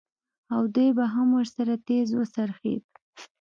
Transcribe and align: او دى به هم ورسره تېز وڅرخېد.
او 0.55 0.63
دى 0.75 0.87
به 0.97 1.05
هم 1.13 1.27
ورسره 1.37 1.73
تېز 1.87 2.07
وڅرخېد. 2.15 2.83